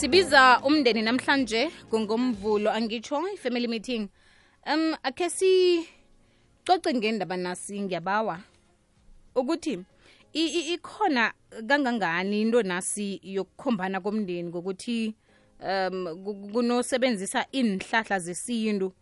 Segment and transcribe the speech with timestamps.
[0.00, 4.08] sibiza umndeni namhlanje ngongomvulo angitsho i-family meeting.
[4.66, 8.40] Um akhe sicoce ngendaba nasi ngiyabawa.
[9.34, 9.84] Ukuthi
[10.32, 11.32] ikhona
[11.68, 15.14] kangangani into nasi yokukhombana komndeni ngokuthi
[15.60, 18.92] um ku- kunosebenzisa inhlahla zesintu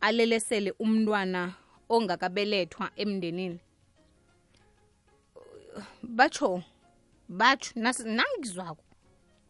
[0.00, 1.54] alelesele umntwana
[1.88, 3.60] ongakabelethwa emndenini?
[6.02, 6.62] Batsho
[7.28, 8.84] batsho nasi nangizwako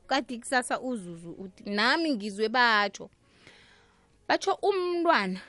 [0.08, 3.10] kade kusasa uzuzu uthi nami ngizwe batsho.
[4.28, 5.40] Batsho umntwana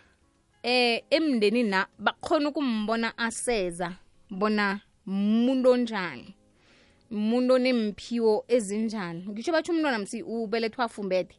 [0.63, 3.95] eh emndeni na bakhona ukumbona aseza
[4.29, 6.35] bona umuntu onjani
[7.11, 9.25] umuntu onemphiwo ezinjani.
[9.29, 11.35] Ngisho batsho umntwana msi ubelethwa afumbethe.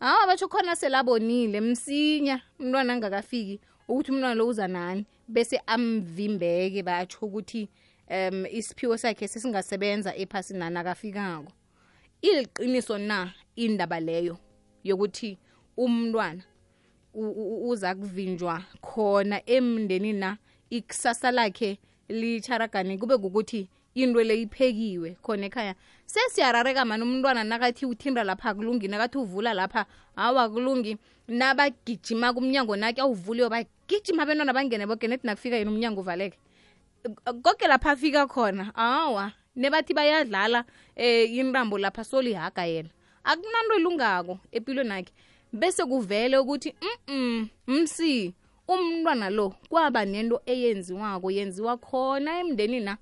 [0.00, 7.26] Awa batsho khona selabonile msinya umntwana angakafiki ukuthi umntwana lo uza nani bese amvimbeke batsho
[7.26, 7.68] ukuthi
[8.10, 11.52] um isiphiwo sakhe sesingasebenza ephasini nani akafikako
[12.22, 14.38] iliqiniso na indaba leyo
[14.84, 15.38] yokuthi
[15.76, 16.42] umntwana
[17.14, 20.36] uza kuvinjwa khona emndeni na?
[20.70, 25.74] Ikusasa lakhe licharagane kube kukuthi into le iphekiwe khona ekhaya.
[26.06, 29.86] Sesiyarareka mani umntwana nakathi uthinda lapha akulungi nakathi uvula lapha.
[30.16, 30.96] Hawa akulungi
[31.28, 36.38] nabagijima kumnyango nake awuvuliyo bagijima abentwana bangene boke nethi nakufika yena umnyango uvaleke.
[37.42, 40.64] Konke lapha afika khona awa nebathi bayadlala
[40.96, 42.88] eh inrambo lapha solihaga yena.
[43.24, 45.12] Akunanto ilungako empilweni yakhe.
[45.52, 46.74] Bese kuvele ukuthi
[47.08, 48.34] mm msi
[48.68, 52.98] umntwana lo kwaba nento eyenziwako yenziwa khona emndenini na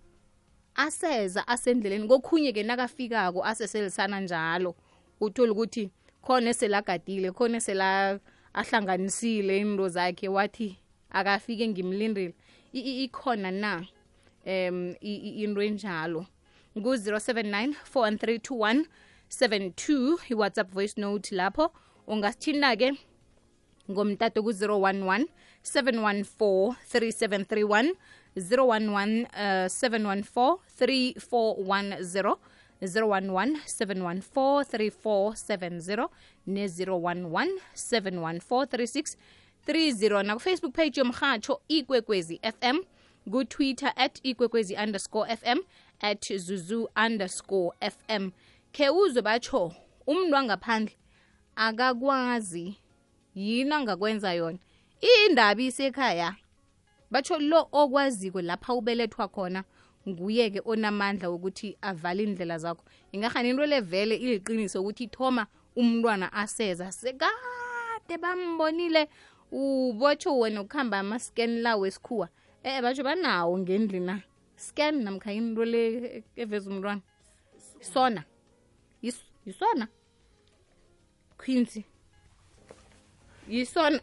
[0.75, 2.09] aseza asendleleni.
[2.09, 4.75] Kokhunye-ke nakafikako aseselisana njalo.
[5.21, 5.91] Uthole ukuthi
[6.23, 8.21] khona eselagadile khona esela
[8.55, 10.79] ahlanganisile into zakhe wathi
[11.11, 12.35] akafike ngimlindile
[12.73, 13.87] ikhona na
[14.47, 16.27] um into enjalo?
[16.83, 18.87] Ku-079 41321
[19.29, 21.73] 72 i-whatsapp voice note lapho.
[22.07, 22.93] Ungasithinda-ke
[23.91, 25.27] ngomtato ku-011
[25.63, 27.95] 714 3731
[28.37, 32.37] 011 uh, 714 3410
[32.81, 36.09] 011 714 3470
[36.47, 39.17] ne-011 714
[39.67, 42.79] 3630 nakufacebook page yomrhatsho ikwekwezi fm
[43.31, 45.59] kutwitter at ikwekwezi underscore fm
[46.01, 48.31] at zuzu underscore fm
[48.73, 49.73] khe uzwe batsho
[50.07, 50.97] umntu wangaphandle
[51.57, 52.77] akakwazi
[53.35, 54.59] yini angakwenza yona.
[55.01, 56.37] Indaba isekhaya
[57.11, 59.65] batsho lo okwaziko lapha ubelethwa khona
[60.09, 62.85] nguye-ke onamandla wokuthi avale indlela zakho.
[63.13, 69.09] Ingahani into le vele iliqiniso ukuthi ithoma umntwana aseza sekade bambonile.
[69.53, 72.29] Ubotsho wena ukuhamba amascan lawo esikhuwa
[72.63, 74.01] e batsho banawo ngendli
[74.59, 77.01] scan namkha into le eveza umntwana
[77.81, 78.25] sona
[79.47, 79.89] yisona.
[81.39, 81.85] Quincy
[83.49, 84.01] yisona.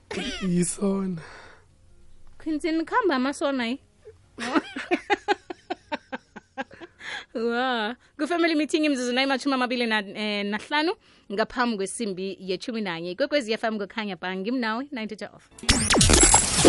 [0.47, 1.21] Yisona.
[2.39, 3.79] Quincy nikhamba amasona yi?
[7.33, 7.95] Wa.
[8.17, 10.93] Ku-family meeting imzuzu nayimathumi amabili na- eh, nahlanu
[11.31, 13.11] ngaphambi kwesimbi yethumi nanye.
[13.11, 15.49] Ikwekwezi yafam kukhanya ba ngimnawe 90 off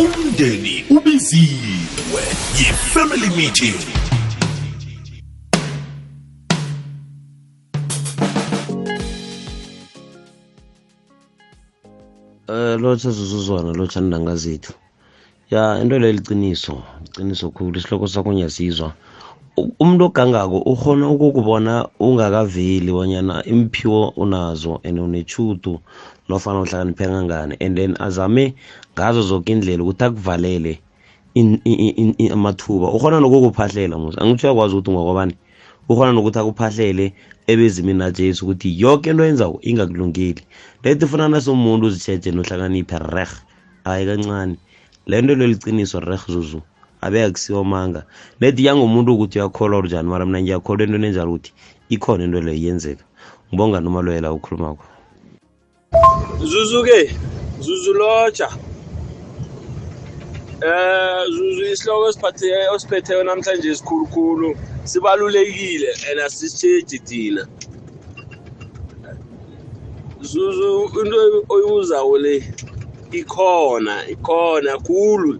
[0.03, 2.21] umndeni ubiziwe
[2.57, 3.77] yi-family meeting.
[12.49, 14.73] Eh lotsha zuzuzwana lotsha ndanga zethu
[15.51, 18.87] ya into leyo liqiniso liqiniso khulu isihloko sakho ngiyasizwa.
[18.87, 18.93] U-
[19.57, 25.79] umuntu ogangako ukhona ukukubona ungakaveli bonyana imphiwo unazo and unechudu
[26.29, 27.57] nofana uhlakaniphe kangangani.
[27.59, 28.53] And then azame
[28.93, 30.79] ngazo zoke indlela ukuthi akuvalele
[32.31, 32.87] amathuba.
[32.93, 34.21] Ukhona nokukuphahlela musa.
[34.21, 35.35] Angitsho uyakwazi ukuthi ngokwabani?
[35.89, 37.13] Ukhona nokuthi akuphahlele
[37.47, 40.41] ebezimini najesu ukuthi yoke into yenzako ingakulungeli.
[40.83, 43.31] Lethi funa nasomuntu uzitsheje nohlakaniphe reh
[43.83, 44.55] hayi kancane
[45.07, 46.61] le nto lo liciniso reh zuzu.
[47.01, 48.05] Abe akusiwo manga.
[48.39, 51.53] Lethi yangomuntu ukuthi uyakholwa njani mara mina ngiyakholwa entweni enjalo ukuthi
[51.89, 53.03] ikhona into leyo yenzeka.
[53.49, 54.83] Ngibonga noma loyo la ukhulumako
[56.39, 57.11] Zuzu ke
[57.59, 58.49] Zuzu lotsha
[60.61, 67.43] eh Zuzu isihloko esiphathe osiphetheyo namhlanje isikhulukhulu sibalulekile and asisitsheji thina.
[70.21, 72.43] Zuzu into oyibuzayo le
[73.11, 75.39] ikhona ikhona khulu.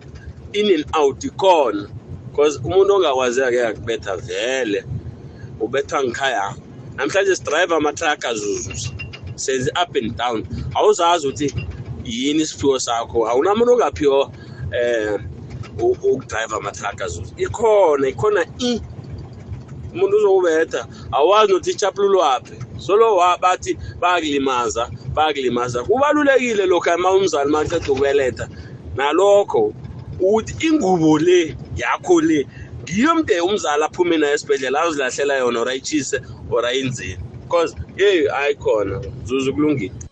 [0.60, 1.88] In and out ikhona
[2.32, 4.86] because umuntu ongakwazi ake yakubetha vele
[5.60, 6.56] ubethwa ngikhaya
[6.98, 8.76] namhlanje sidrive amatraka zuzu
[9.36, 10.46] senze up and down.
[10.76, 11.56] Awuzazi ukuthi
[12.04, 14.32] yini isiphiwo sakho awunamuntu ongaphiwo
[14.72, 15.20] eh
[15.78, 18.82] ukudrive amatraka zuzu ikhona ikhona i
[19.94, 20.88] umuntu uzokubetha.
[21.12, 22.64] Awazi nothi ichapululo waphi.
[22.78, 28.50] Solo wa- bathi bayakulimaza bayakulimaza kubalulekile lokhu ama umzali maqeda ukubeletha.
[28.96, 29.74] Nalokho
[30.20, 32.48] ukuthi ingubo le yakho le
[32.82, 36.18] ngiyo mde umzali aphume nayo esibhedlela azilahlela yona or ayitshise
[36.52, 40.08] or ayinzini because yeyi ayikhona zuzu kulungile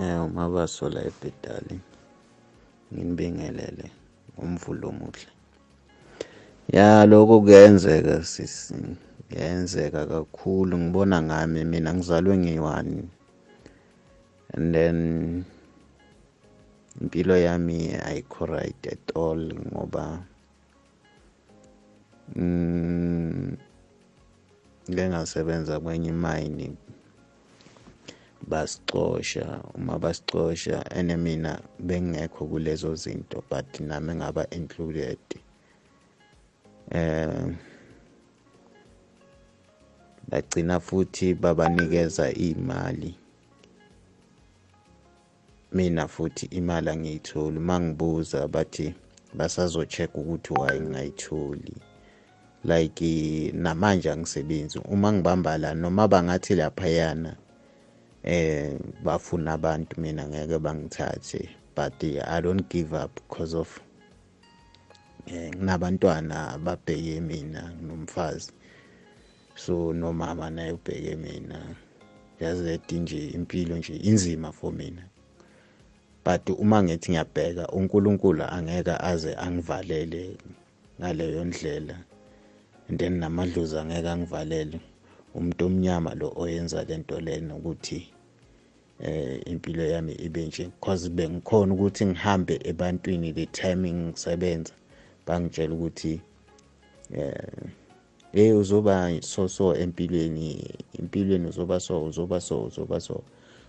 [0.00, 1.76] Eh umabaso la ebhedali
[2.92, 3.86] nginibingelele
[4.38, 5.28] umvulo omuhle.
[6.72, 8.74] Ya lokho kuyenzeka sisi
[9.28, 13.08] kuyenzeka kakhulu ngibona ngami mina ngizalwe ngiyi-one.
[14.54, 15.44] And then
[17.00, 20.24] impilo yami ayikho right at all ngoba
[22.36, 23.56] mm,
[24.88, 26.76] ngike ngasebenza kwenye imayini
[28.48, 29.60] basixosha.
[29.74, 35.18] Uma basixosha ene mina bengekho kulezo zinto but nami ngaba included.
[36.90, 37.46] Eh
[40.28, 43.14] bagcina futhi babanikeza imali.
[45.72, 47.58] Mina futhi imali angiyitholi.
[47.58, 48.94] Mangibuza bathi
[49.34, 51.74] basazo-check ukuthi why ngingayitholi
[52.64, 54.78] like namanje angisebenzi.
[54.78, 57.36] Uma ngibamba la noma bangathi laphayana
[58.24, 61.48] eh bafuna abantu mina ngeke bangithathe.
[61.74, 63.80] But eh, i don't give up because of
[65.26, 68.52] eh nginabantwana babheke mina nomfazi
[69.54, 71.76] so nomama naye ubheke mina.
[72.40, 75.02] Yazi that nje impilo nje inzima for mina.
[76.24, 80.36] But uma ngithi ngiyabheka uNkulunkulu angeke aze angivalele
[81.00, 81.96] ngaleyo ndlela.
[82.88, 84.80] And then namadlozi angeke angivalele.
[85.34, 88.12] Umuntu omnyama lo oyenza lento lena ukuthi
[89.02, 94.72] eh impilo yami ibe nje because bengikhona ukuthi ngihambe ebantwini the timing ngisebenza
[95.26, 96.20] bangitshela ukuthi
[97.14, 97.34] eh
[98.32, 103.22] hey uzoba so so empilweni impilweni uzoba so uzoba so uzoba so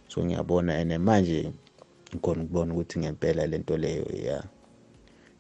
[0.08, 1.52] so ngiyabona ene manje
[2.14, 4.44] ngikhona ukubona ukuthi ngempela lento leyo ya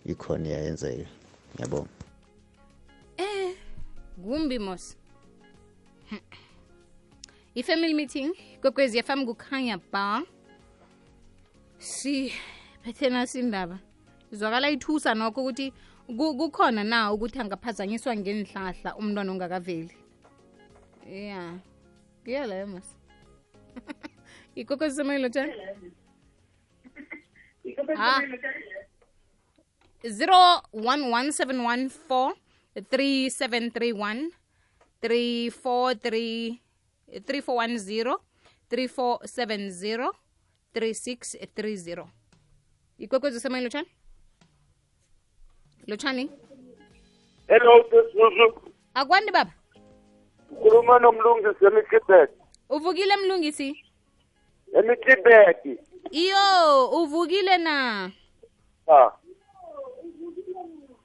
[0.05, 1.09] ikhona iyayenzeka.
[1.53, 1.89] Ngiyabonga
[4.23, 4.97] kumbi mos.
[7.55, 10.21] I-family meeting kwekwezi FM kukhanya ba.
[11.77, 12.33] Si
[12.83, 13.79] phethena sindaba
[14.31, 15.73] izwakala ithusa nokho ukuthi
[16.07, 19.95] ku- kukhona na ukuthi angaphazanyiswa ngenhlahla umntwana ongakaveli?
[21.11, 21.59] Ya
[22.23, 22.95] kuyaleyo mas
[24.55, 25.53] ikokwezi semayilo tshani
[27.97, 28.21] Ah.
[30.03, 32.33] 011714
[32.75, 34.31] 3731
[35.01, 36.59] 343
[37.11, 38.17] 3410
[38.69, 40.11] 3470
[40.75, 42.07] 3630
[42.97, 43.87] ikwekwezi semayilo lotshani
[45.87, 46.31] lotshani
[47.47, 48.61] Hello Sisuzu
[48.93, 49.51] akwandi baba?
[50.51, 52.29] Ukhuluma nomlungisi eMitchibet
[52.69, 53.85] uvukile mlungisi?
[54.79, 55.79] eMitchibet
[56.11, 58.11] iyo uvukile na?
[58.87, 59.11] Ah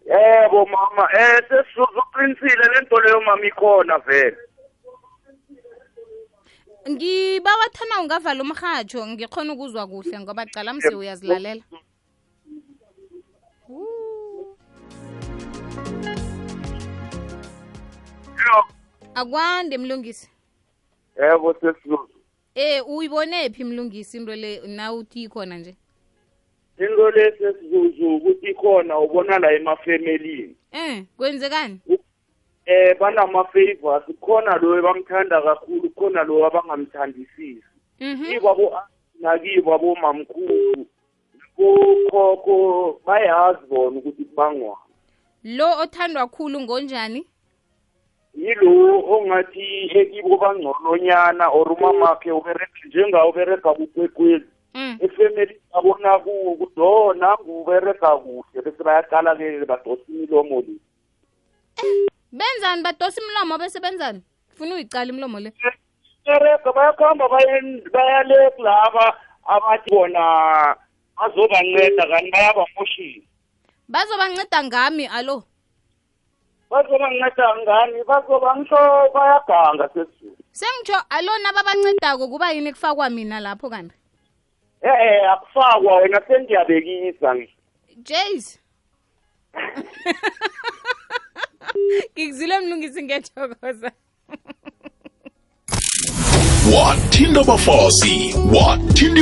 [0.08, 1.08] Yebo mama.
[1.12, 1.40] Eh
[1.76, 4.36] uqinisile lento leyo mama ikhona vele.
[6.88, 11.62] Ngibawathana ungavala umrhatsho ngikhona ukuzwa kuhle ngoba cala mse uyazilalela.
[19.14, 20.30] Akwande mlungisi.
[21.16, 22.17] Yebo Sisuzu
[22.58, 25.76] eh uyibone phi mlungisi into le na uthi ikhona nje?
[26.78, 30.56] Into le Sisuzu ukuthi ikhona ubona la emafamilini.
[30.72, 31.80] Eh kwenzekani?
[32.66, 37.62] Eh banama favors khona lo bamthanda kakhulu khona lo abangamthandisisi.
[38.00, 38.32] Mhm.
[38.32, 38.78] Ikwabo
[39.20, 40.86] nakibo abomamkhulu.
[41.58, 44.78] Bokhokho bayazi bona ukuthi bangwa
[45.44, 47.26] lo othandwa kakhulu ngonjani?
[48.38, 48.70] Yilo
[49.14, 49.66] ongathi
[50.00, 54.98] ekibo bangcolonyana or umamakhe ubereka njengawo ubereka kukwekwezi mm.
[55.00, 60.74] efamily abona kuwo ukuthi o nangu ubereka kuhle bese bayaqala-ke badosa imilomo le.
[62.32, 62.82] Benzani?
[62.82, 64.22] Badosa imlomo bese benzani?
[64.54, 65.52] Funa uyicala imlomo le?
[66.26, 69.04] Bereka bayakuhamba baye- bayale kulaba
[69.48, 70.76] abathi bona
[71.16, 73.26] bazobanceda kanti bayabamoshisa.
[73.88, 75.42] Bazobanceda ngami alo.
[76.70, 78.04] Bazobanceda ngani?
[78.08, 78.78] Bazoba ngitsho
[79.14, 83.94] bayaganga sesizulu sengitsho alo nababancedako kuba yini kufakwa mina lapho kanti?
[84.82, 87.54] E-e akufakwa wena sengiyabekisa ngi
[87.96, 88.60] jays
[92.16, 93.90] ngikuzile mlungisi ngiyathokoza.
[96.76, 99.20] Wathinta abafazi wathinta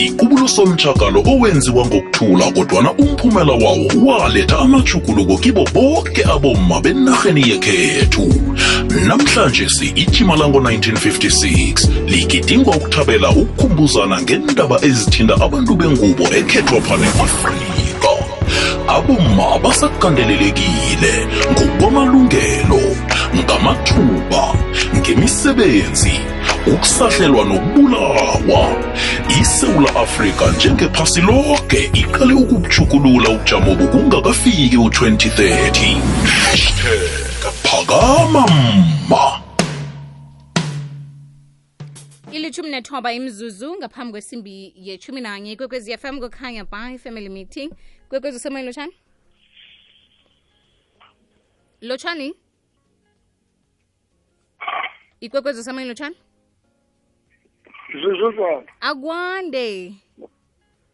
[0.00, 8.32] impokotho phasi ubulosomtshakalo owenziwa ngokuthula kodwana umphumela wawo waletha amajuguluko kibo boke abomma benarheni yekhethu.
[9.06, 18.10] Namhlanje si-ichimalango 1956 ligidingwa ukuthabela ukukhumbuzana ngendaba ezithinda abantu bengubo ekhethwapha ne-afrika
[18.88, 22.80] abomma basakandelelekile ngokwamalungelo
[23.34, 24.54] ngamathuba
[24.96, 26.20] ngemisebenzi
[26.66, 28.84] ukusahlelwa nokubulawa.
[29.40, 39.42] Isewula afrika njengephasi loke iqale ukubuchukulula ubujamo bokungakafiki u-2030 hashtag phakama mma.
[42.32, 47.70] Ilithumi nethoba imzuzu ngaphambi kwesimbi yethumi nanye kwekwezi fm kukhanya by family meeting.
[48.08, 48.92] Kwekwezi usemoyeni lotshani
[51.80, 52.34] lotshani
[55.20, 56.16] ikwekwezi usemoyeni lotshani
[57.98, 58.66] zuzuzwana.
[58.80, 59.94] Akwande.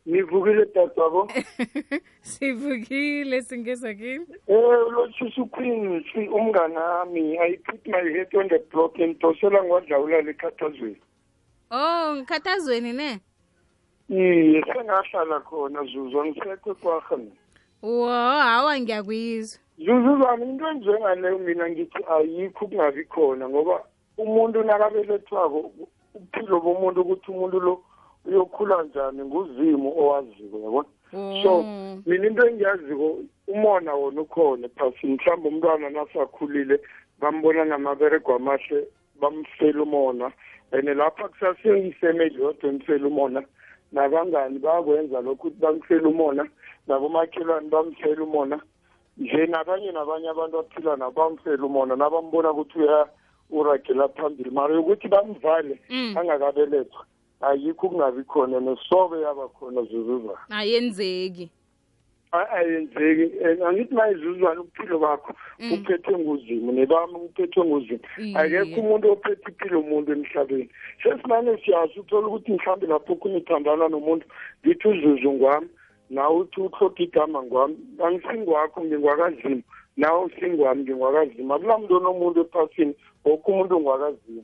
[0.06, 1.28] Nivukile dadwabo
[2.20, 9.64] sivukile singezwa kini um lotshisa uquinsi umnganami i put my head on the block ngidosela
[9.64, 11.00] ngodlawulala ekhathazweni
[11.70, 13.20] oh ngikhathazweni ne?
[14.08, 17.40] Iye sengahlala khona zuzwa ngisekwe kwarha mina.
[17.82, 23.84] Wo hawa ngiyakwizwa zuzuzwana into enjengaleyo mina ngithi ayikho ukungabi khona ngoba
[24.18, 25.70] umuntu nakabelethwako
[26.16, 27.74] ubuphilo bomuntu ukuthi umuntu lo
[28.26, 30.90] uyokhula njani nguzimu owaziko yabona
[31.42, 32.02] so Oh.
[32.06, 36.80] mina into engiyaziko umona wona ukhona phasi mhlawumbe umntwana nasakhulile
[37.20, 38.88] bambona namaberego amahle
[39.20, 40.32] bamfela umona
[40.72, 43.42] and lapha kusaseyifemeli yodwa emfela umona.
[43.92, 46.48] Nabangani bayakwenza lokhu ukuthi bamfela umona
[46.86, 48.60] nabomakhelwane bamfela umona.
[49.16, 53.06] Nje nabanye nabanye abantu aphila nabo bamfela umona nabambona ukuthi uya
[53.50, 56.14] uragela phambili mara yokuthi bamvale Mm.
[56.18, 57.04] angakabelethwa
[57.40, 61.50] ayikho ukungabi khona nesobe yaba khona zuzuzwana ayenzeki
[62.32, 65.72] A- ayenzeki And angithi mayizuzwana ubuphilo bakho Mm.
[65.72, 68.38] uphethwe nguzimu nebami uphethwe nguzimu Iye.
[68.38, 70.68] akekho umuntu ophethe impilo umuntu emhlabeni
[71.02, 74.26] sesimane siyazi uthola ukuthi mhlawumbe lapho kunithandana nomuntu
[74.66, 75.68] ngithi uzuzu ngwami
[76.10, 79.62] nawe uthi uhloga igama ngwami angisingwakho ngingwakazimu
[79.96, 84.42] nawe usingwami ngingwakazimu akula muntu onomuntu ephasini woke umuntu ngwakazima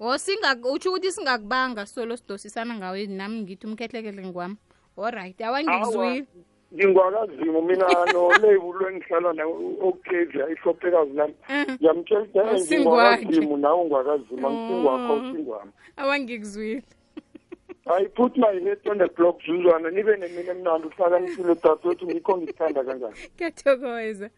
[0.00, 4.56] o utsho ukuthi singakubanga solo sidosisana ngawe nami ngithi umkhehlekele ngwami.
[4.98, 6.26] Allright awangikuzwile
[6.74, 9.44] ngingwakazimu mina nolebu engihlala
[9.86, 11.72] okutevia ihlophekazi lami Mhm.
[11.78, 15.20] ngiyamtshela ukuthi "Eh, nawe ungwakazima ngisingwakho Oh.
[15.20, 15.70] usingwami.
[15.96, 16.82] Awangikuzwile.
[17.86, 22.84] I put my head on the block zuzwana nibe nemina emnandi uhlakaniphile dadewethu ngikho ngithanda
[22.84, 24.30] kangani kuyathokoza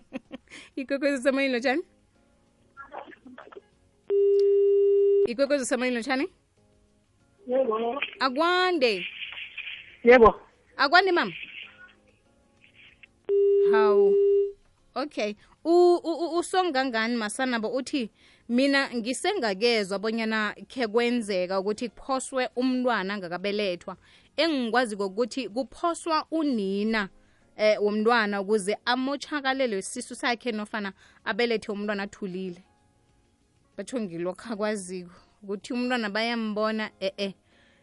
[0.76, 1.82] ikwekwezi semoyeni lotshani
[5.26, 6.28] ikwekwezi semoyeni lotshani
[8.18, 9.06] akwande.
[10.04, 10.34] Yebo.
[10.76, 11.32] Akwande mama
[13.72, 14.16] hawu.
[14.94, 15.34] Okay.
[16.38, 18.10] Usongangani masanabo uthi
[18.48, 23.96] mina ngisengakezwa bonyana khe kwenzeka ukuthi kuphoswe umntwana angakabelethwa.
[24.36, 27.08] Engikwazi kokuthi kuphoswa unina
[27.56, 30.92] eh womntwana ukuze amotshakalelwe isisu sakhe nofana
[31.24, 32.62] abelethe umntwana athulile.
[33.76, 37.34] Batsho ngilokho akwaziko ukuthi umntwana bayambona eh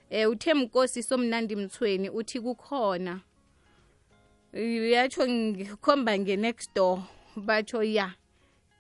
[0.09, 3.21] eh uthe mkosi somnandi mthweni uthi kukhona.
[4.53, 7.03] Yatsho ngikhomba nge-next door
[7.35, 8.13] batsho ya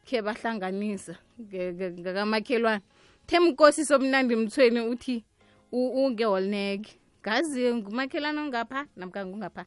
[0.05, 2.81] khe bahlanganisa ngakamakhelwane.
[3.27, 5.23] Themkosi somnandi mthweni uthi
[5.71, 6.99] u- ungeholneke.
[7.21, 9.65] Ngazi ngumakhelwane ongapha namka ngungapha?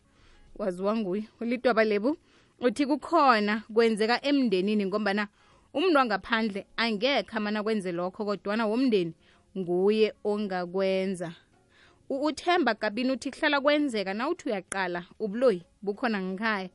[0.57, 2.17] Waziwa nguye ulidwaba lebu
[2.61, 5.29] uthi kukhona kwenzeka emndenini ngombana
[5.75, 9.15] umntu wangaphandle angekhe amana kwenze lokho kodwana womndeni
[9.59, 11.33] nguye ongakwenza.
[12.09, 14.15] Uthemba gabini uthi kuhlala kwenzeka?
[14.15, 16.69] Na uthi uyaqala ubuloyi bukhona ngikhaya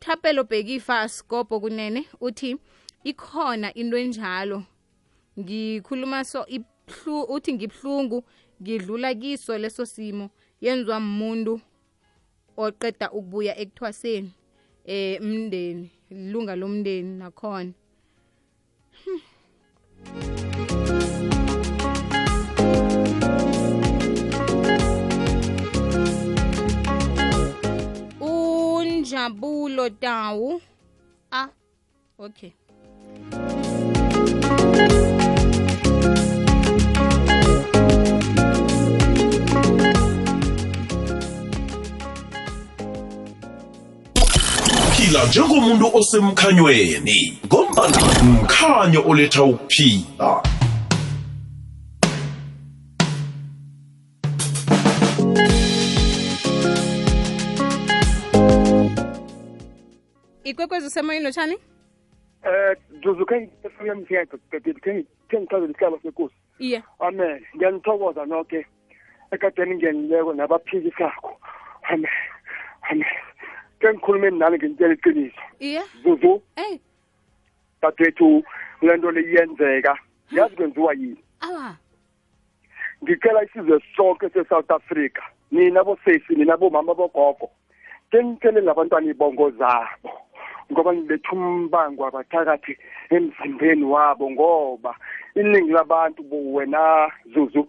[0.00, 2.56] thapelo bhekifa skopo kunene uthi
[3.04, 4.64] ikhona into enjalo.
[5.38, 6.46] Ngikhuluma so
[7.28, 8.24] uthi ngibhlungu
[8.62, 10.30] ngidlula kiso leso simo
[10.60, 11.60] yenziwa umuntu
[12.64, 14.30] oqeda ukubuya ekuthwaseni
[14.84, 17.72] eh umndeni lunga lomndeni nakhona.
[28.20, 30.60] Unjabulo tawu.
[31.32, 31.48] Ah
[32.18, 32.52] okay
[45.00, 50.42] ukuphila njengomuntu osemkhanyweni ngombana mkhanyo oletha ukuphila.
[60.44, 61.56] Ikwekwezi usemoyini lotshani?
[62.44, 63.48] Eh, um duzu khe
[65.32, 66.82] ngichazele isihlaba senkosi iye.
[66.98, 68.66] Amen ngiyanithokoza noke
[69.30, 71.40] ekadeni ngenileko nabaphikisakho
[71.90, 72.10] amen
[72.90, 73.29] amen
[73.80, 75.42] Ke ngikhulume nani ngintshela iqiniso.
[75.60, 76.80] iye Zuzu ey
[77.82, 78.42] dadethu
[78.82, 79.98] lento leyenzeka.
[80.30, 81.22] Yazi kwenziwa yini?
[81.40, 81.76] awa
[83.02, 87.50] ngicela isizwe sonke se-south africa nina bosesi nina bomama bogogo
[88.10, 90.10] kenitshele labantwana ibongo zabo
[90.72, 92.76] ngoba niletha umbango abathakathi
[93.10, 94.94] emzimbeni wabo ngoba
[95.34, 96.22] iningi labantu
[96.54, 97.68] wena zuzu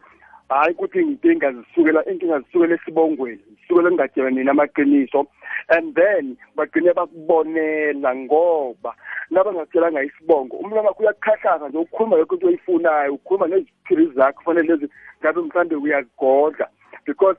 [0.52, 5.28] hayi ukuthi inkinga zisukela inkinga zisukela esibongweni zisukela engatshela nina amaqiniso
[5.68, 8.96] and then bagcine bakubonela ngoba
[9.30, 14.88] nabangatshelanga isibongo umlomo wakho uyakhahlaza nje ukhuluma yonke into oyifunayo ukhuluma neziphiri zakho kufanele lezi
[15.22, 16.68] ngabe mhlawumbe uyazigodla.
[17.06, 17.38] Because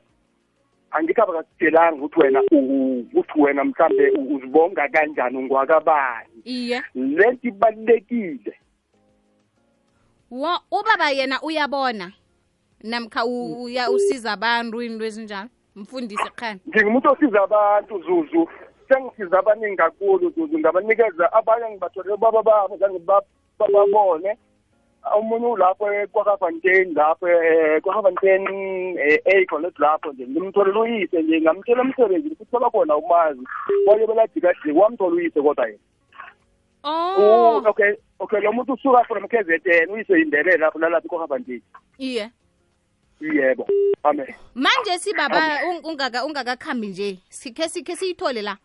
[0.90, 6.82] angithi abakakutshelanga ukuthi wena u- ukuthi wena mhlawumbe u- uzibonga kanjani ungwakabani iye.
[6.94, 8.54] Lento ibalulekile.
[10.30, 12.12] Wa ubaba yena uyabona?
[12.82, 15.48] Namkha u- uya usiza abantu into ezinjalo?
[15.76, 18.48] Mfundisi khani ngingumuntu osiza abantu zuzu
[18.88, 23.22] sengisiza abaningi kakhulu zuzu ngabanikeza abanye ngibatholele baba babo zange ba-
[23.58, 24.36] bababone.
[25.14, 32.36] Omunye ulapho kwakavanten lapho um kwakavanten um ecolet lapho nje ngimtholele uyise nje ngamtshela emsebenzini
[32.36, 33.40] futhi babakhona umazi.
[33.86, 35.78] Waye belajikajika wamthola uyise kodwa yena.
[36.84, 37.58] Oh.
[37.58, 41.62] U- okay okay lo muntu usuka from KZN uyise indebele lapho lalapho kwakavanten
[41.98, 42.30] iye.
[43.22, 43.66] Yebo
[44.02, 48.56] amen manje sibaba un- ungaka ungakakhambi nje sikhe sikhe siyithole la.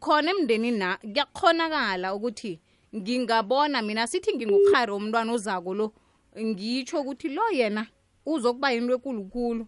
[0.00, 0.96] Khona emndenini na?
[0.96, 2.60] Kuyakhonakala ukuthi
[2.96, 5.92] ngingabona mina sithi ngingukhari womntwana ozako lo.
[6.38, 7.86] Ngitsho ukuthi lo yena
[8.26, 9.66] uzokuba yinto ekulukhulu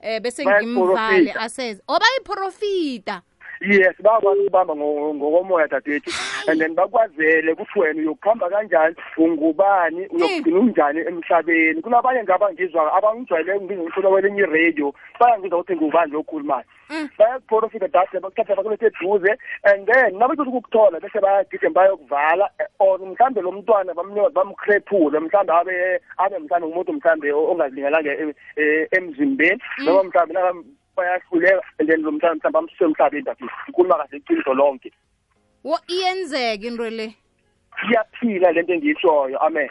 [0.00, 1.82] eh bese ngimvale aseze.
[1.88, 3.22] Obayiprofita
[3.60, 6.10] yes bayakwazi ukubamba ngo- ngokomoya dadethu
[6.48, 11.82] and then bakwazele ukuthi wena uyokuhamba kanjani ungubani uyokugcina unjani emhlabeni?
[11.82, 16.64] Kunabanye ngabangizwa abangijwayele ngizongithola kwelinye iradio bayangizwa ukuthi ngubani lo okhulumayo.
[16.90, 17.08] Mm.
[17.18, 19.32] bayakuprofita dade bakuthatha bakulethe eduze
[19.64, 23.94] and then nabethi ukukuthola bese bayagide bayokuvala eh, or mhlambe lo mntwana
[24.34, 29.60] bamkrephule mhlambe abe abe mhlambe umuntu mhlambe ongazilingelanga e- e- emzimbeni.
[29.84, 30.34] Noma mhlambe
[30.96, 34.92] bayahluleka and then lo mntwana mhlambe bamsuse emhlabeni dadethu ngikhuluma kahle iqiniso lonke.
[35.64, 37.14] Wo iyenzeka into le?
[37.90, 39.68] Iyaphila lento engiyishoyo amen.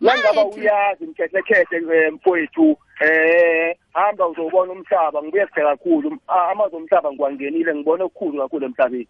[0.00, 0.56] Langaba Right.
[0.56, 6.18] uyazi mkhehlekhehle eh, mfowethu eh hamba uzobona umhlaba ngibuye kuhle kakhulu.
[6.28, 9.08] A- amazwi omhlaba ngiwangenile ngibone okukhulu kakhulu emhlabeni.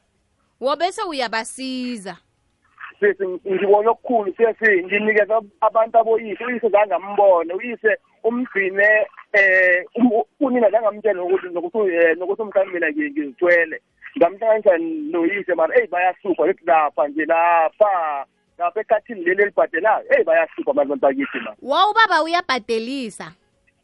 [0.61, 2.16] Wo bese uyabasiza.
[3.01, 11.20] Sisi ngibone okukhulu sesi nginikeza abantu aboyise uyise zangambone uyise umgcine eh um- unina zangamtshela
[11.20, 13.81] nokuthi nokuthi eh, nokuthi mhlawumbe mina ngi- ngizithwele.
[14.18, 14.79] Ngamhlanganisa
[15.12, 18.27] noyise mara eyi bayahlupha ethi lapha nje lapha
[18.59, 23.33] lapha ekhathini leli elibhadelayo eyi bayahlupha manje abantu bakithi ma wo ubaba uyabhadelisa.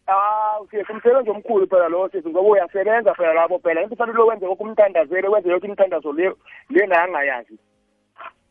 [0.07, 3.83] Ah, okay, umsebenzi omkhulu phela lo sisi ngoba uyasebenza phela lapho phela.
[3.83, 6.33] Into fanele wenze konke umthandazelo wenze yonke imithandazo le
[6.71, 7.59] lena angayazi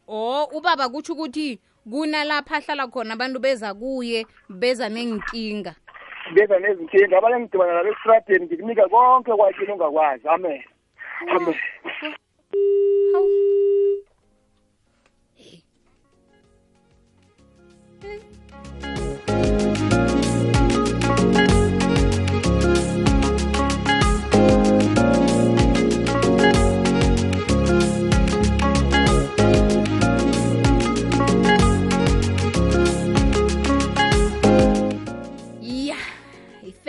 [0.08, 1.60] oh ubaba kutsho ukuthi
[1.90, 5.76] kunalapha ahlala khona abantu beza kuye beza nenkinga
[6.36, 7.18] beza nezinkinga.
[7.18, 10.64] Abanye ngidibana nabo esitradeni ngikunika konke kwakini ongakwazi amen.
[11.36, 11.56] Amen.
[13.14, 13.30] Hawu.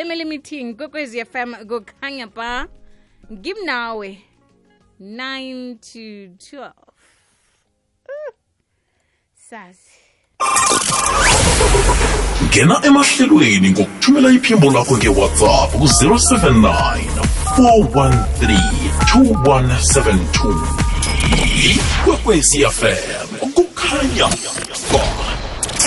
[0.03, 2.67] I-family meeting kwekwezi fm kukhanya ba
[3.33, 4.19] ngimnawe
[5.01, 5.99] 9 to
[6.59, 6.73] 12
[8.09, 8.35] Uh,
[9.51, 9.91] sazi.
[12.49, 17.05] Ngena emahlelweni ngokuthumela iphimbo lakho ngewhatsapp ku-079
[17.57, 18.59] 413
[19.15, 20.67] 2172
[21.71, 24.27] ikwekwecfm kukhanya
[24.93, 25.05] ba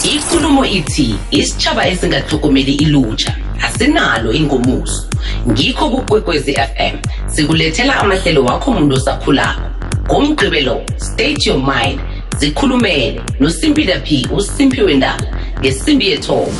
[0.04, 3.45] ikulumo ithi isitshaba esingatlhogomeli ilutjha.
[3.62, 5.04] Asinalo ingomuso.
[5.50, 9.62] Ngikho kukwekwezi fm sikulethela amahlelo wakho muntu osakhulako.
[10.06, 12.00] Ngomgqibelo state your mind.
[12.38, 13.22] Zikhulumele.
[13.40, 15.24] Nosimpila p usimpiwe ndala
[15.60, 16.52] ngesimbi yethoba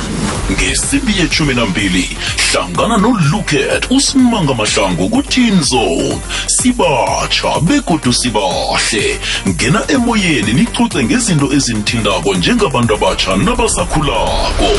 [0.52, 2.16] ngesimbi yeshumi nambili
[2.52, 6.18] hlangana noluket usimanga mahlangu ku-teen zone.
[6.46, 9.18] Sibatsha begodu sibahle.
[9.48, 14.70] Ngena emoyeni nicuce ngezinto ezinithindako njengabantu abatsha nabasakhulako.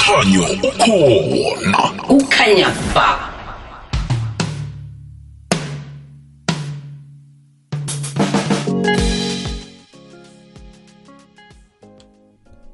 [0.00, 3.08] ukhanya ukhona ukhanya ba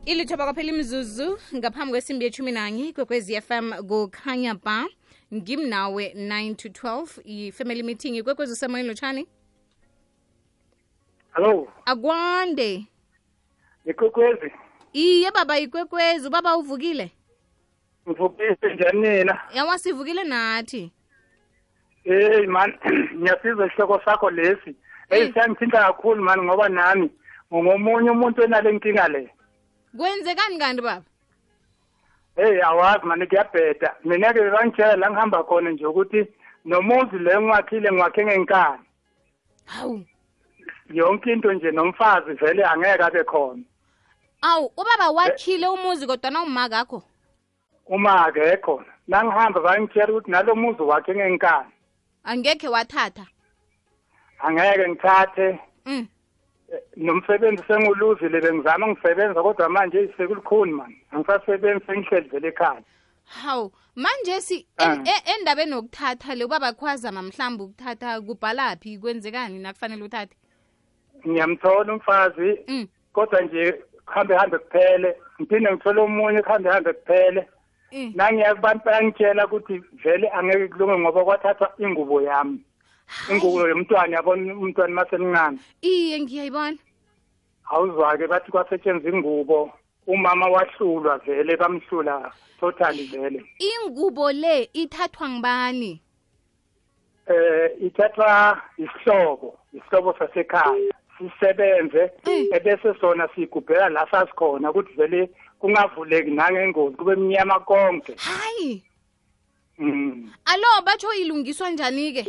[0.04, 4.86] ilithoba kwaphela imzuzu ngaphambi kwesimbi yethumi nanye kwekwezi fm kukhanya ba
[5.34, 9.26] ngimnawe 9 to 12 i-family meeting ikwekwezi usemoyeni lotshani
[11.34, 11.68] hello.
[11.84, 12.86] Akwande
[13.84, 14.52] ikwekwezi
[14.96, 17.12] iye baba ikwekwezi ubaba uvukile
[18.08, 19.40] Ngivukile njani nina?
[19.54, 20.92] yawasivukile nathi
[22.04, 22.72] Hey man,
[23.18, 24.76] ngiyasizwa isihloko sakho lesi.
[25.08, 27.10] Hey siyangithinta kakhulu man ngoba nami
[27.54, 29.30] ngomunye umuntu enale nkinga le.
[29.96, 31.04] kwenzekani kanti baba
[32.36, 33.94] Hey awazi man kuyabheda.
[34.04, 36.26] Mina ke bangitshela la ngihamba khona nje ukuthi
[36.64, 38.84] nomuzi le ngwakhile ngwakhe ngenkani.
[39.64, 40.04] hawu
[40.90, 43.62] Yonke into nje nomfazi vele angeke abe khona.
[44.48, 47.02] Awu ubaba wakhile umuzi kodwana umma kakho
[47.86, 51.70] Uma akekho, nangihamba bangitshela ukuthi nalo muzi wakhe ngenkani.
[52.24, 53.26] angekhe wathatha.
[54.38, 55.58] Angeke ngithathe.
[55.86, 56.06] Mm.
[56.96, 62.82] nomsebenzi senguluzile bengizama ngisebenza kodwa manje sekulukhuni mani angisasebenzi sengihleli vele ekhaya.
[63.24, 64.84] Hawu manje si Ah.
[64.92, 70.34] en- e- endabeni yokuthatha le ubaba khwazama mhlawumbe ukuthatha kubhalaphi kwenzekani nakufanele uthathe?
[71.28, 72.58] Ngiyamthola umfazi.
[72.68, 72.88] Mm.
[73.12, 73.74] kodwa nje
[74.06, 77.46] kuhambe hambe kuphele ngiphinde ngithole omunye kuhambe hambe kuphele.
[77.92, 78.12] Mm.
[78.14, 82.60] nangiya kubantu bayangitshela ukuthi vele angeke kulunge ngoba kwathathwa ingubo yami.
[83.30, 85.58] Ingubo yomntwana yabona umntwana masemncane.
[85.82, 86.78] Iye ngiyayibona.
[87.70, 89.70] Awuzwa-ke bathi kwasetshenzwa ingubo.
[90.06, 93.40] Umama wahlulwa vele bamhlula totally vele.
[93.58, 96.00] Ingubo le ithathwa ngibani
[97.26, 100.94] eh ithathwa isihlobo isihlobo sasekhaya.
[101.18, 102.10] Sisebenze
[102.52, 108.14] ebese sona sigubhela la sasikhona ukuthi vele kungavuleki nangengozi kube mnyama konke.
[108.16, 108.82] Hayi.
[109.78, 110.30] Mm.
[110.44, 112.24] alo batsho ilungiswa njani-ke?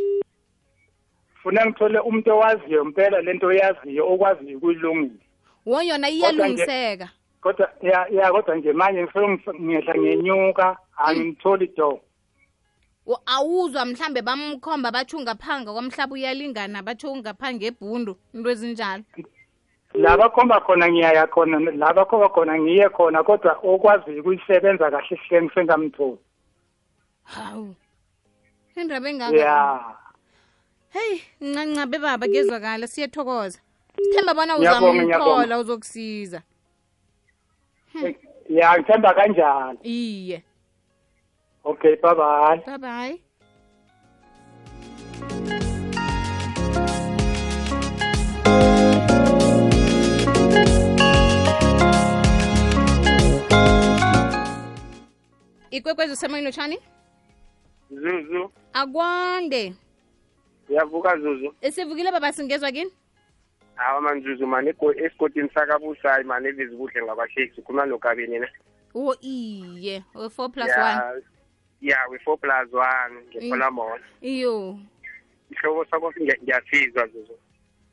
[1.43, 5.23] Funa ngithole umuntu owaziyo mpela lento oyaziyo okwaziyo ukuyilungisa.
[5.65, 7.09] Wo yona iyalungiseka.
[7.41, 7.69] Kodwa
[8.11, 12.01] ya kodwa nje manje ngifike ngif- ngiyehla ngenyuka angimtholi do Wo-
[13.25, 19.03] awuzwa mhlambe bamkhomba batsho phanga kwamhlaba uyalingana batsho phanga ebhundu into ezinjalo.
[19.93, 25.41] La bakhomba khona ngiyaya khona la bakhomba khona ngiye khona kodwa okwaziyo ukuyisebenza kahle sihle
[25.41, 26.19] ngisengamtholi
[27.23, 27.75] hawu
[28.75, 29.37] indaba engaka.
[29.37, 29.79] Ya.
[30.93, 33.59] Heyi ncancabe baba kezwakala siyethokoza
[33.95, 36.41] sithemba bona uzamthola uzokusiza.
[38.49, 39.79] Ya ngithemba kanjalo.
[39.83, 40.43] Iye
[41.67, 43.21] okay bye bye bye bye
[55.71, 56.79] ikwekwezi usemoyeni tshani
[57.91, 58.51] zuzu.
[58.73, 59.73] Akwande
[60.69, 61.55] yavuka zuzu.
[61.61, 62.91] Esivukile baba singezwa kini?
[63.75, 68.47] Hawa manzuzu mani esigodini sakabusayi mani evizibuhle ngabasheki sikhuluma nogabeni na?
[68.95, 70.03] O iye.
[70.15, 71.21] We-four plus one
[71.81, 74.79] ya we-four plus one ngekholamona iyo
[75.51, 77.35] ihlobo sakho ngiya- ngiyasizwa zuzu.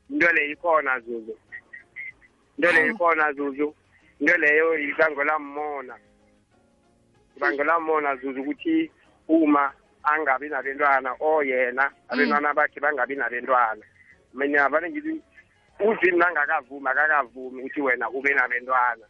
[0.09, 1.37] Into leyo ikhona zuzu.
[2.57, 3.75] Into leyo ikhona zuzu.
[4.19, 5.95] Into leyo ibangelwa mmona
[7.37, 8.91] ibangelwa mmona zuzu ukuthi
[9.27, 13.83] uma angabi nabentwana o yena abentwana bakhe bangabi nabentwana.
[14.33, 15.21] Mina vane ngithi
[15.79, 19.05] uzini nangakavumi akakavumi ukuthi wena ube nabentwana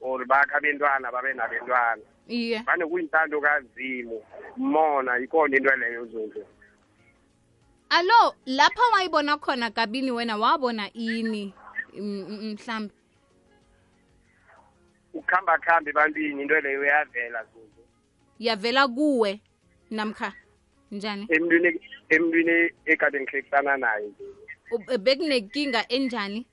[0.00, 2.02] or bakhe abentwana babe nabentwana.
[2.30, 2.62] Iye.
[2.62, 4.22] Fane kuyintando kazimu.
[4.56, 6.44] Mona ikhona into leyo zuzu
[7.90, 10.36] alo lapha wayibona khona kabini wena?
[10.36, 11.52] Wabona ini?
[11.98, 12.94] Mhlambe.
[15.14, 17.82] Ukuhamba kuhamba ebantwini into leyo yavela zuzu
[18.38, 19.40] yavela kuwe
[19.90, 20.32] namkha
[20.92, 21.26] njani?
[21.28, 24.10] Emntwini emntwini ekade ngihlekisana naye
[24.70, 26.46] U- bekunenkinga enjani?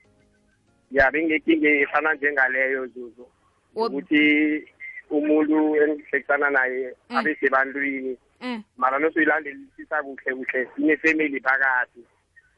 [0.90, 3.26] Ya benginenkinga efana njengaleyo zuzu
[3.74, 4.72] ukuthi
[5.10, 7.16] umuntu engihlekisana naye Mm.
[7.16, 8.18] abe sebantwini.
[8.40, 12.00] Eh mara nosoyilandelisisa kuhle kuhle sinefemeli phakathi.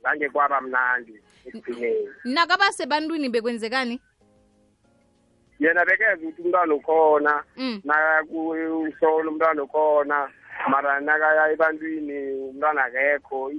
[0.02, 1.14] Zange kwaba mnandi
[1.46, 2.08] ekugcineni.
[2.24, 4.00] Nakaba sebantwini bekwenzekani?
[5.60, 7.80] Yena bekeza ukuthi umntwana ukhona Mm.
[7.84, 10.28] nakusola umntwana ukhona
[10.68, 13.52] mara nakaya ebantwini umntwana akekho.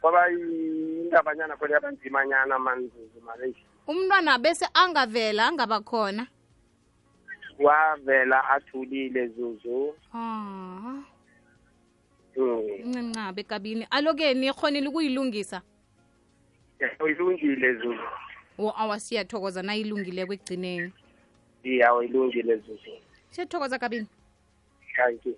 [0.00, 3.54] Kwaba indabanyana khona yabanzimanyana manzuzu mare
[3.88, 6.26] umntwana bese angavela angaba khona.
[7.58, 9.94] Wavela athulile zuzu.
[10.14, 11.02] Ah
[12.38, 13.12] Mm.
[13.12, 13.86] aloke kabini.
[13.90, 15.62] Alo-ke nikhonile ukuyilungisa?
[17.00, 18.02] Uyilungile zuzu.
[18.58, 20.92] O awasiyathokoza nayilungileko ekugcineni.
[21.64, 22.90] Iya uyilungile zuzu.
[23.30, 24.06] Siyathokoza kabini.
[24.96, 25.34] Thank you.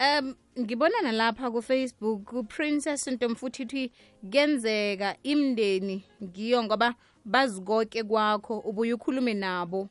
[0.00, 3.92] Um ngibona nalapha ku-facebook uprincess ntomfuthi uthi
[4.30, 9.88] kenzeka imndeni ngiyo ngoba bazikoke kwakho ubuye ukhulume nabo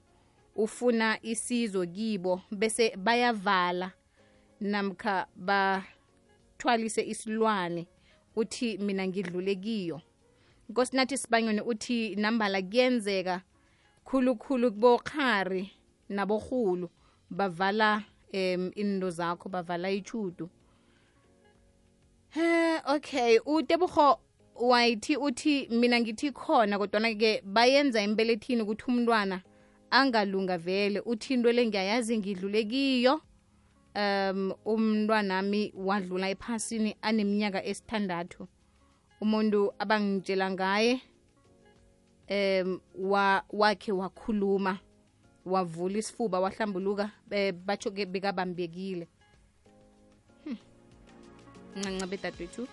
[0.56, 3.92] ufuna isizo kibo bese bayavala.
[4.62, 7.88] Namkha bathwalise isilwane
[8.36, 10.02] uthi mina ngidlule kiyo.
[10.70, 13.42] Nkosinathi sibanyoni uthi nambala kuyenzeka
[14.06, 15.72] khulukhulu kubokhari
[16.10, 16.90] naborhulu
[17.30, 20.50] bavala um into zakho bavala ichudu
[22.30, 24.20] he okay uTebogo
[24.56, 29.42] wayithi uthi mina ngithi khona kodwana-ke bayenza embelethini ukuthi umntwana
[29.92, 33.22] angalunga vele uthi into le ngiyayazi ngidlulekiyo
[33.96, 38.48] um umntwanami wadlula ephasini aneminyaka esithandathu.
[39.22, 41.02] Umuntu abangitshela ngaye
[42.30, 44.80] um wa wakhe wakhuluma
[45.46, 49.08] wavula isifuba wahlambuluka eh, batsho ke bekabambekile.
[50.44, 50.58] Hmm.
[51.76, 52.68] ncancabe dadewethu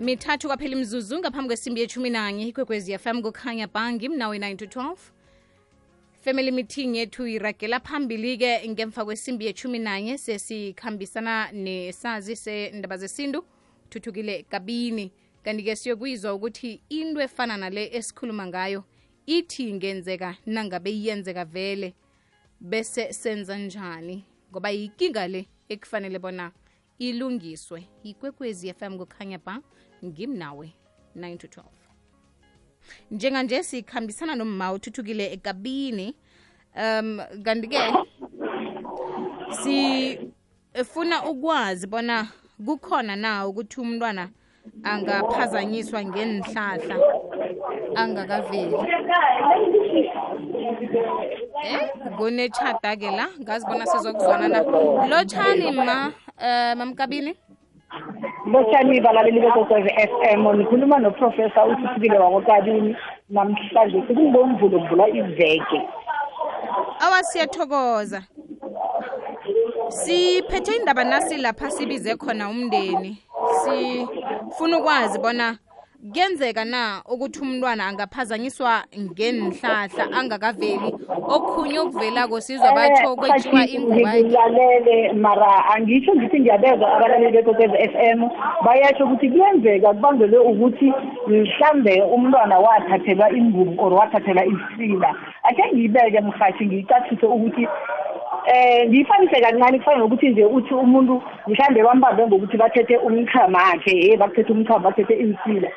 [0.00, 4.96] mithathu kwaphela imzuzu ngaphambi kwesimbi yethumi nanye ikwekwezi fm kukhanya bhangi mnawe 9 to 12
[6.26, 13.44] family meeting yethu iragela phambili-ke ngemva kwesimbi yethumi nanye sesikhambisana nesazi sendaba zesintu.
[13.90, 15.12] Thuthukile kabini.
[15.44, 18.84] Kanti-ke siyokuyizwa ukuthi into efana nale esikhuluma ngayo
[19.26, 21.94] ithi ingenzeka nangabe iyenzeka vele
[22.60, 24.24] bese senza njani?
[24.50, 26.52] Ngoba yinkinga le ekufanele bona
[26.98, 27.86] ilungiswe.
[28.02, 29.62] Yikwekwezi fm kukhanya ba
[30.04, 30.72] ngimnawe
[31.16, 31.85] 9 to 12
[33.10, 36.14] njenganje sikhambisana nomma uthuthukile ekabini
[36.76, 37.78] um kanti-ke
[39.62, 42.28] sifuna ukwazi bona
[42.66, 44.28] kukhona na ukuthi umntwana
[44.82, 46.96] angaphazanyiswa ngenhlahla
[47.94, 48.76] angakaveli.
[51.64, 54.62] Eh kunetshada-ke la ngazibona na.
[55.08, 57.34] Lotshani ma um mamkabini
[58.46, 62.96] lotshani balaleli bekwekwezi f m nikhuluma noprofesa uthuthukile wakokabini
[63.30, 64.02] namhlanje.
[64.08, 65.88] Sekungomvulo kuvula iveke.
[67.00, 68.22] Awa siyathokoza.
[69.88, 73.18] Siphethe indaba nasi lapha sibize khona umndeni.
[73.64, 75.58] Sifuna ukwazi bona
[76.12, 80.94] kuyenzeka na ukuthi umntwana angaphazanyiswa ngenhlahla angakaveli?
[81.34, 88.20] Okhunye okuvelako sizwa batsho kwethiwa ingubakhe ngikulalele mara angisho ngithi ngiyabezwa abalaleli bekwekwezi f m.
[88.64, 90.92] Bayasho ukuthi kuyenzeka kubangelwe ukuthi
[91.26, 95.10] mhlambe umntwana wathathelwa ingubo or wathathelwa isila.
[95.42, 97.68] Akhe ngiyibeke mhathi ngiyicacise ukuthi
[98.46, 104.16] eh ngiyifanise kancane kufana nokuthi nje uthi umuntu mhlambe bambambe ngokuthi bathethe umchamo akhe hey
[104.16, 105.68] bakuthethe umchamo bathethe insila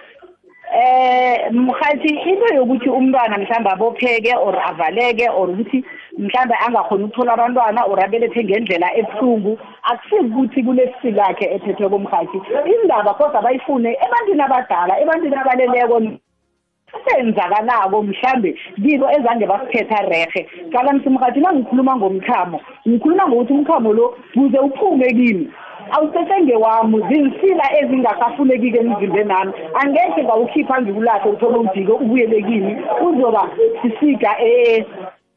[0.73, 5.83] eh mkhathi into yokuthi umntwana mhlawumbe abopheke or avaleke or ukuthi
[6.17, 12.37] mhlawumbe angakhoni ukuthola abantwana or abelethe ngendlela ebuhlungu akusiki ukuthi kunesikakhe ethethwe komkhathi
[12.71, 15.97] indaba kodwa bayifune ebantwini abadala ebantwini abaleleko
[17.05, 24.15] senzakalako mhlambe kibo ezange basiphetha rehe qalanisa umkhathi uma ngikhuluma ngomchamo ngikhuluma ngokuthi umchamo lo
[24.33, 25.49] kuze uphume kimi.
[25.95, 32.73] Awusesengewami zinsila ezingakafuneki-ke emzimbeni nami angekhe ngawukhipha ngiwulahle uthole ujike ubuyele kimi.
[33.07, 33.49] Uzoba
[33.81, 34.85] sisiga um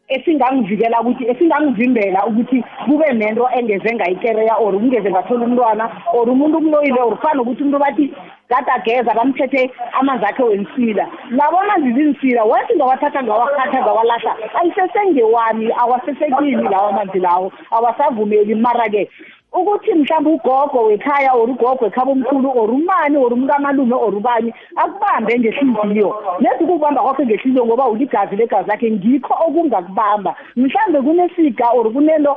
[0.08, 7.00] esingangivikela ukuthi esingangivimbela ukuthi kube nento engeze ngayikereya or kungeze ngathola umntwana or umuntu umloyile
[7.00, 8.14] or kufana nokuthi umuntu bathi
[8.48, 11.06] kade ageza bamthethe amanzi akhe wensila.
[11.30, 18.54] Labo amanzi zinsila wathi ngawathatha ngawakhatha ngawalahla ayisesengewami awasesekini lawo amanzi lawo awasavumeli.
[18.54, 19.08] Mara-ke
[19.52, 25.38] ukuthi mhlawumbe ugogo wekhaya or ugogo ekhaba omkhulu or umani or umkamalume or ubani akubambe
[25.38, 26.10] ngehliziyo
[26.40, 30.34] nethi ukubamba kwakho ngehliziyo ngoba uligazi legazi lakhe ngikho okungakubamba.
[30.56, 32.36] Mhlawumbe kunesiga or kunento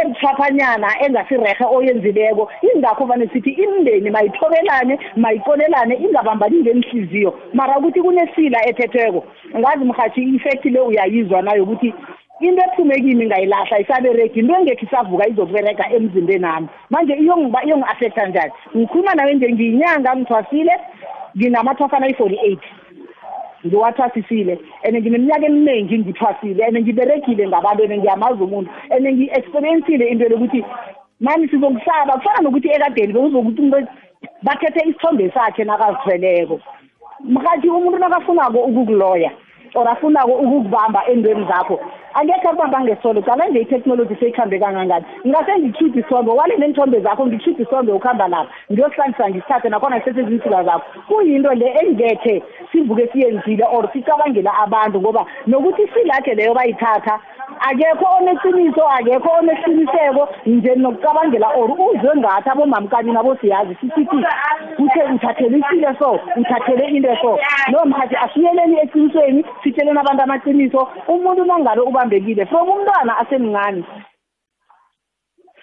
[0.00, 2.50] ebuthwaphanyana engasirehe oyenzileko.
[2.62, 9.24] Ingakho vane sithi imndeni mayithobelane mayikolelane ingabambani ngenhliziyo mara ukuthi kunesila ethethweko
[9.58, 11.94] ngazi mhathi i-effect le uyayizwa nayo ukuthi
[12.40, 18.52] into ephume kimi ngayilahla isaberegi into engekho isavuka izokubereka emzimbeni nami manje iyongi-affecta njani?
[18.76, 20.72] Ngikhuluma nawe nje ngiyinyanga ngithwasile
[21.36, 22.64] nginamathwasana ayi-forty eight
[23.66, 30.64] ngiwathwasisile and ngineminyaka eminingi ngithwasile and ngiberegile ngabantu and ngiyamazi umuntu and ngi-experiencile into yokuthi
[31.20, 33.88] mani sizokusaba kufana nokuthi ekadeni bekuzokuthi umuntu
[34.42, 36.60] bathethe isithombe sakhe nakazithweleko.
[37.24, 39.30] Mhathi umuntu nakafunako ukukuloya
[39.74, 41.80] or afunako ukukubamba endweni zakho.
[42.14, 45.04] Angekhe akubamba ngesolo cala nje itheknoloji seyikhambe kangangani.
[45.26, 50.82] Ngingase ngikhiphe isombe wale neenthombe zakho ngikhiphe isombe ukuhamba lapha ngiyosihlalisa ngisithathe nakhona ngisesezinsika zakho.
[51.08, 57.20] Kuyinto le engekhe sivuke siyenzile or sicabangela abantu ngoba nokuthi silakhe leyo bayithatha
[57.68, 64.18] akekho oneqiniso akekho onesiqiniseko nje nokucabangela or uzwe ngathi abomamkani nabo siyazi sisithi
[64.76, 67.38] kuthe uthathele isile so uthathele into so.
[67.70, 73.84] No mkhathi asiyeleni eqinisweni sitsheleni abantu amaqiniso umuntu nangabe ubambekile from umntwana asemncane.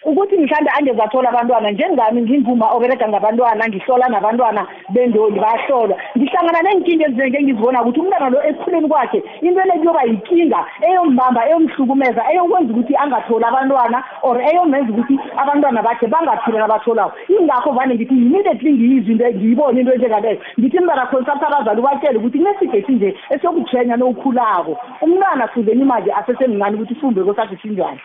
[0.05, 5.97] Ukuthi mhlawumbe angezathola abantwana njengami ngimvuma oberega ngabantwana ngihlola nabantwana bendoni bayahlolwa.
[6.17, 12.21] Ngihlangana neenkinga ezinenge engizibona ukuthi umntwana lo ekukhuleni kwakhe into le kuyoba yinkinga eyombamba eyomhlukumeza
[12.31, 17.15] eyokwenza ukuthi angatholi abantwana or eyomenza ukuthi abantwana bakhe bangaphili nabatholako.
[17.29, 20.39] Ingakho vane ngithi immediately ngiyizwe into ngiyibone into enjengaleyo.
[20.59, 26.93] Ngithi mntwana consult abazali ubatshele ukuthi kuneside esinje esiyokujwenya nowukhulako umntwana suzeni manje asesemncane ukuthi
[26.93, 28.01] ufunde kwesathi sinjani.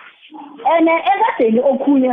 [0.76, 2.12] Ene ekadeni okhunye.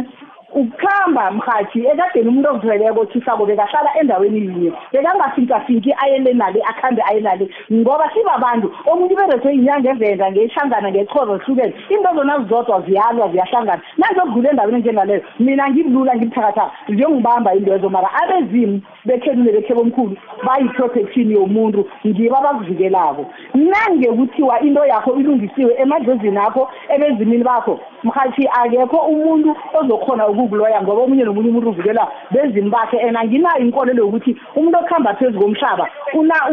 [0.55, 4.71] Ukuhamba mhathi ekadeni umuntu okuzweleko thisako bekahlala endaweni yinye.
[4.91, 7.49] Bekangafinkafinki ayele nale akhambe aye nale.
[7.73, 13.81] Ngoba sibabantu omuntu uberethwe inyanga evenda ngehlangana ngecholo hlukene into zona zizodwa ziyalwa ziyahlangana.
[13.97, 22.37] Nazokudlula endaweni enjengaleyo mina ngibulula ngibuthakathaka njengibamba intwezo mara abezimu bekhelule bekhebomkhulu bayi-protection yomuntu ngibo
[22.37, 23.25] abakuvikelako.
[23.53, 31.01] Nange kuthiwa into yakho ilungisiwe emadlozini akho ebezimini bakho mhathi akekho umuntu ozokhona ukukuloya ngoba
[31.01, 35.89] omunye nomunye umuntu uvikela bezimi bakhe and anginayo inkolelo yokuthi umuntu okuhamba phezu komhlaba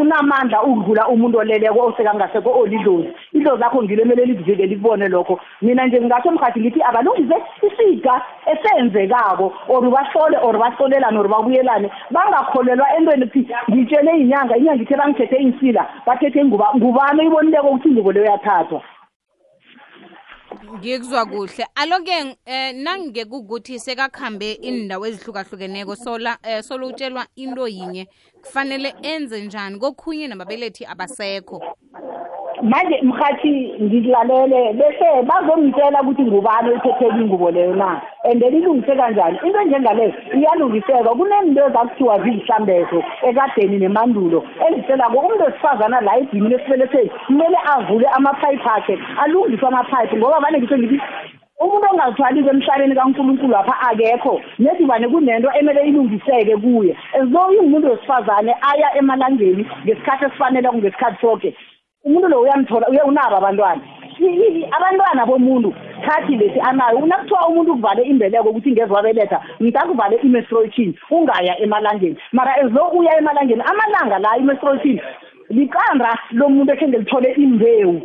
[0.01, 5.39] unamandla ukudlula umuntu oleleko osekangasekho olidlozi idlozi lakho ngilo emele likuvike likubone lokho.
[5.61, 7.35] Mina nje ngingasho mkhathi ngithi abalungise
[7.67, 11.89] isiga esenzekako or bahlole or bahlolelane or babuyelane.
[12.11, 13.47] Bangakholelwa entweni phi?
[13.71, 18.81] Ngitshele inyanga inyanga ithe bangithethe insila bathethe ngubani oyibonileko ukuthi ingubo leyo yathathwa?
[20.79, 21.67] Ngikuzwa kuhle.
[21.75, 26.89] Aloke eh nangekukuthi sekakhambe indawo ezihlukahlukeneko sola eh, solo
[27.35, 28.07] into yinye
[28.41, 29.79] kufanele enze njani?
[29.79, 31.61] Kokhunye nababelethi abasekho
[32.63, 38.01] manje mhathi ngikulalele bese bazongitshela ukuthi ngubani oyithethele ingubo leyo na?
[38.23, 39.39] And then ilungise kanjani?
[39.43, 41.15] Into enjengaleyo iyalungiseka.
[41.17, 48.99] Kunezinto ezakuthiwa ziyihlambezo ekadeni nemandulo eziselako umuntu wesifazana la edimini esibeletheni kumele avule amaphayiphi akhe
[49.23, 51.01] alungiswe amaphayiphi ngoba vane ngitho ngithi
[51.59, 56.95] umuntu ongazithwaliko emhlabeni kankulunkulu apha akekho nedibane kunento emele ilungiseke kuye.
[57.15, 61.55] As though ingumuntu wesifazane aya emalangeni ngesikhathi esifanele ngesikhathi sonke
[62.03, 63.81] umuntu lo uyamthola unabo abantwana.
[64.77, 65.73] Abantwana bomuntu
[66.05, 72.17] thathi lesi anayo unakuthiwa umuntu ukuvale imbeleko ukuthi ngeze wabeletha ngidakuvale i-menstruation ungaya emalangeni.
[72.31, 74.99] Mara though uya emalangeni amalanga la i-menstruation
[75.49, 78.01] liqanda lomuntu ekhe ngelithole imbewu.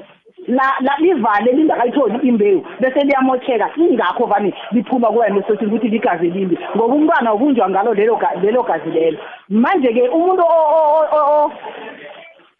[0.49, 6.95] La livale lingakayitholi imbewu bese liyamocheka ingakho vane liphuma kuwena sothi ukuthi ligazi limbi ngoba
[6.95, 8.17] umntwana ubunjwa ngalo lelo
[8.63, 9.19] gazi lelo.
[9.49, 10.45] Manje ke umuntu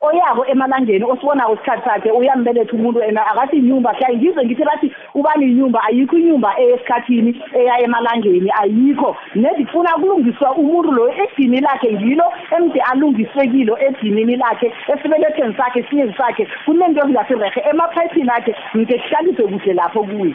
[0.01, 5.45] oyako emalangeni osibonako isikhathi sakhe uyambeletha umuntu ena akathi inyumba khayi ngizwe ngithi bathi ubani
[5.47, 9.17] inyumba ayikho inyumba eyesikhathini eya emalangeni ayikho.
[9.35, 12.25] Nedi kufuna kulungiswa umuntu lo edini lakhe ngilo
[12.57, 19.45] emde alungiswe kilo edinini lakhe esibeletheni sakhe sinyezi sakhe kunento ezingasirehe emaphayiphini akhe ngike kuhlaliswe
[19.49, 20.35] kuhle lapho kuye.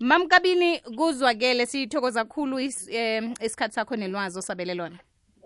[0.00, 4.98] Mamkabini kuzwakele sithokoza khulu isikhathi sakho nelwazi osabele lona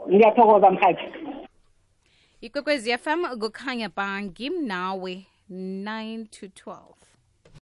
[0.09, 1.05] ngiyathokoza mhathi
[2.47, 6.83] ikwekwezi fm kukhanya ba ngimnawe 9 to 12